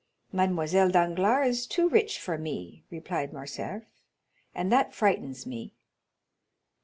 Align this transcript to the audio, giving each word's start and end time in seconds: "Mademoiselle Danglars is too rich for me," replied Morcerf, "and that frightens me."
"Mademoiselle 0.31 0.89
Danglars 0.89 1.47
is 1.47 1.67
too 1.67 1.87
rich 1.87 2.17
for 2.17 2.35
me," 2.35 2.83
replied 2.89 3.31
Morcerf, 3.31 3.83
"and 4.55 4.71
that 4.71 4.95
frightens 4.95 5.45
me." 5.45 5.75